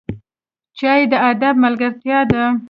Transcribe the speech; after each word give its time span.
چای 0.77 1.01
د 1.11 1.13
ادب 1.31 1.55
ملګرتیا 1.65 2.19
ده 2.31 2.43